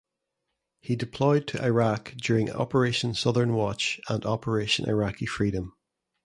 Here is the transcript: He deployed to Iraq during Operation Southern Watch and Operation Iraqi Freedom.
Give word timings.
He 0.79 0.95
deployed 0.95 1.45
to 1.49 1.63
Iraq 1.63 2.13
during 2.15 2.49
Operation 2.49 3.13
Southern 3.13 3.53
Watch 3.53 4.01
and 4.09 4.25
Operation 4.25 4.89
Iraqi 4.89 5.27
Freedom. 5.27 5.75